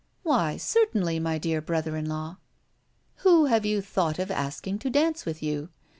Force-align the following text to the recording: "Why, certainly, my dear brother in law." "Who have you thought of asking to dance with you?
"Why, 0.23 0.57
certainly, 0.57 1.19
my 1.19 1.37
dear 1.37 1.61
brother 1.61 1.95
in 1.95 2.09
law." 2.09 2.37
"Who 3.17 3.45
have 3.45 3.67
you 3.67 3.83
thought 3.83 4.17
of 4.17 4.31
asking 4.31 4.79
to 4.79 4.89
dance 4.89 5.27
with 5.27 5.43
you? 5.43 5.69